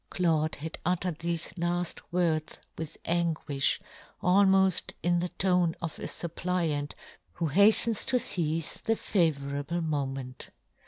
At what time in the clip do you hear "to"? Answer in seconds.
8.05-8.15